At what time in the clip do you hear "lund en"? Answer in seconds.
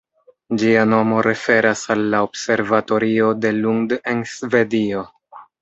3.61-4.29